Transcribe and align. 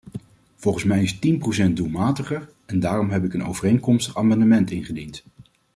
Volgens 0.55 0.83
mij 0.83 1.03
is 1.03 1.19
tien 1.19 1.37
procent 1.37 1.77
doelmatiger, 1.77 2.49
en 2.65 2.79
daarom 2.79 3.09
heb 3.09 3.23
ik 3.23 3.33
een 3.33 3.45
overeenkomstig 3.45 4.17
amendement 4.17 4.71
ingediend. 4.71 5.23